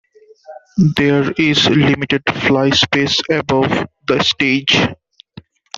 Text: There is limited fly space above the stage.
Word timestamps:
There 0.95 1.31
is 1.33 1.69
limited 1.69 2.23
fly 2.27 2.71
space 2.71 3.21
above 3.31 3.85
the 4.07 4.23
stage. 4.23 4.75